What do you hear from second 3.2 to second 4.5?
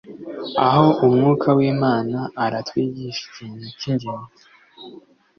ikintu cy’ingenzi